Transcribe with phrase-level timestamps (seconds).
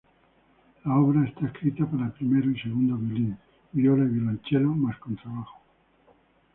[0.85, 3.37] La obra está escrita para primer y segundo violín,
[3.71, 5.61] viola, y violonchelo más contrabajo.